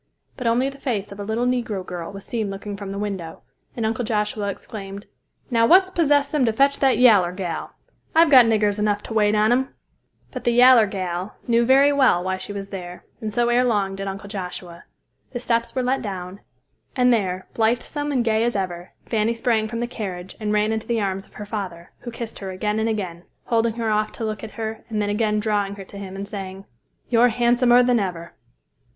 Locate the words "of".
1.11-1.19, 21.27-21.33